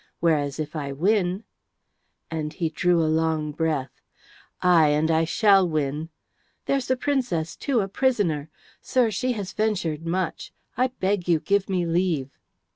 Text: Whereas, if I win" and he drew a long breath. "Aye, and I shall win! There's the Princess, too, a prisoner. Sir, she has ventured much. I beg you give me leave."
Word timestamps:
Whereas, 0.19 0.59
if 0.59 0.75
I 0.75 0.91
win" 0.91 1.43
and 2.31 2.53
he 2.53 2.69
drew 2.69 3.03
a 3.03 3.05
long 3.05 3.51
breath. 3.51 4.01
"Aye, 4.59 4.87
and 4.87 5.11
I 5.11 5.25
shall 5.25 5.69
win! 5.69 6.09
There's 6.65 6.87
the 6.87 6.97
Princess, 6.97 7.55
too, 7.55 7.81
a 7.81 7.87
prisoner. 7.87 8.49
Sir, 8.81 9.11
she 9.11 9.33
has 9.33 9.53
ventured 9.53 10.03
much. 10.03 10.53
I 10.75 10.87
beg 10.87 11.27
you 11.27 11.39
give 11.39 11.69
me 11.69 11.85
leave." 11.85 12.31